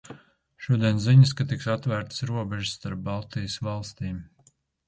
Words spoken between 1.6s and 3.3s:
atvērtas robežas starp